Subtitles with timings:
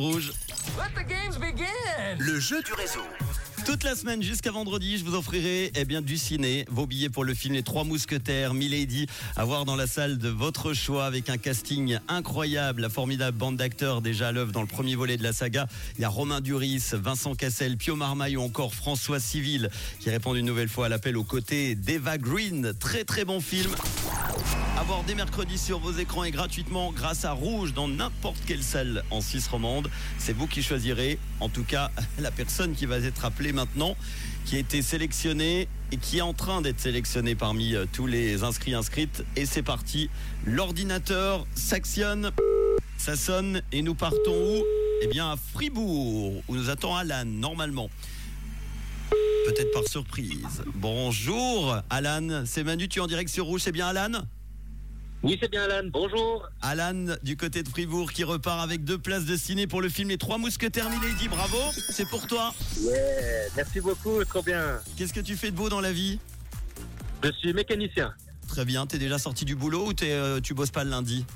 [0.00, 0.30] Rouge.
[0.76, 1.66] Let the games begin.
[2.20, 3.00] Le jeu du réseau.
[3.66, 7.24] Toute la semaine jusqu'à vendredi, je vous offrirai eh bien, du ciné, vos billets pour
[7.24, 11.28] le film Les Trois Mousquetaires, Milady, à voir dans la salle de votre choix avec
[11.30, 15.24] un casting incroyable, la formidable bande d'acteurs déjà à l'œuvre dans le premier volet de
[15.24, 15.66] la saga.
[15.96, 19.68] Il y a Romain Duris, Vincent Cassel, Pio Marmaille ou encore François Civil
[19.98, 22.72] qui répondent une nouvelle fois à l'appel aux côtés d'Eva Green.
[22.78, 23.72] Très très bon film.
[24.78, 28.62] À voir dès mercredi sur vos écrans et gratuitement grâce à Rouge dans n'importe quelle
[28.62, 29.90] salle en Suisse romande.
[30.18, 31.90] C'est vous qui choisirez, en tout cas,
[32.20, 33.96] la personne qui va être appelée maintenant,
[34.44, 38.44] qui a été sélectionnée et qui est en train d'être sélectionnée parmi euh, tous les
[38.44, 39.24] inscrits inscrites.
[39.34, 40.10] Et c'est parti.
[40.46, 42.30] L'ordinateur s'actionne,
[42.98, 44.62] ça sonne et nous partons où?
[45.02, 47.90] Eh bien à Fribourg, où nous attend Alan, normalement.
[49.44, 50.62] Peut-être par surprise.
[50.76, 54.22] Bonjour Alan, c'est Manu, tu es en direct sur Rouge, c'est bien Alan?
[55.22, 55.88] Oui, c'est bien Alan.
[55.92, 56.48] Bonjour.
[56.62, 60.10] Alan du côté de Fribourg qui repart avec deux places de ciné pour le film
[60.10, 61.28] Les Trois Mousquetaires Milady.
[61.28, 62.54] Bravo, c'est pour toi.
[62.80, 62.94] Yeah,
[63.56, 64.78] merci beaucoup, trop bien.
[64.96, 66.20] Qu'est-ce que tu fais de beau dans la vie?
[67.24, 68.14] Je suis mécanicien.
[68.46, 71.26] Très bien, t'es déjà sorti du boulot ou t'es, euh, tu bosses pas le lundi?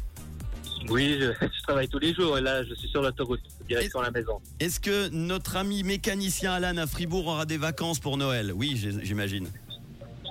[0.88, 4.12] Oui, je, je travaille tous les jours et là, je suis sur l'autoroute, direction la
[4.12, 4.40] maison.
[4.60, 8.52] Est-ce que notre ami mécanicien Alan à Fribourg aura des vacances pour Noël?
[8.54, 9.48] Oui, j'imagine.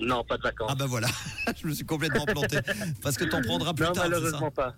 [0.02, 0.70] Non, pas de vacances.
[0.72, 1.08] Ah bah voilà,
[1.62, 2.60] je me suis complètement planté.
[3.02, 4.76] Parce que t'en prendras plus non, tard, ça malheureusement pas.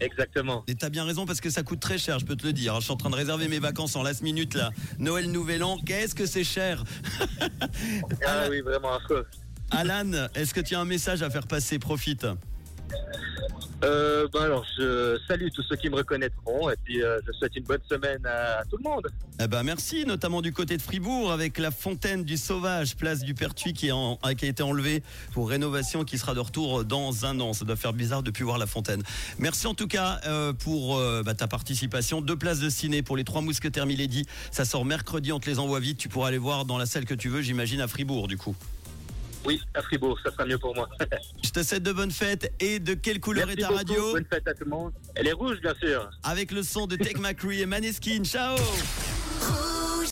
[0.00, 0.64] Exactement.
[0.66, 2.74] Et t'as bien raison parce que ça coûte très cher, je peux te le dire.
[2.76, 4.70] Je suis en train de réserver mes vacances en last minute là.
[4.98, 6.82] Noël, Nouvel An, qu'est-ce que c'est cher
[8.26, 9.26] Ah oui, vraiment affreux.
[9.70, 11.78] Alan, est-ce que tu as un message à faire passer?
[11.78, 12.26] Profite.
[13.84, 17.56] Euh, bah alors, je salue tous ceux qui me reconnaîtront et puis euh, je souhaite
[17.56, 19.08] une bonne semaine à tout le monde.
[19.40, 23.34] Eh ben merci, notamment du côté de Fribourg avec la fontaine du Sauvage, place du
[23.34, 25.02] Pertuis qui, a été enlevée
[25.32, 27.52] pour rénovation, qui sera de retour dans un an.
[27.52, 29.02] Ça doit faire bizarre de plus voir la fontaine.
[29.38, 32.20] Merci en tout cas euh, pour bah, ta participation.
[32.20, 34.26] Deux places de ciné pour les trois mousquetaires Milady.
[34.52, 35.98] Ça sort mercredi, on te les envoie vite.
[35.98, 38.54] Tu pourras aller voir dans la salle que tu veux, j'imagine à Fribourg du coup.
[39.44, 40.88] Oui, à Fribourg, ça sera mieux pour moi.
[41.44, 44.12] Je te souhaite de bonnes fêtes et de quelle couleur Merci est ta beaucoup, radio
[44.12, 44.92] Bonne fête à tout le monde.
[45.14, 46.08] Elle est rouge, bien sûr.
[46.22, 48.22] Avec le son de Tech McCree et Maneskin.
[48.24, 48.56] Ciao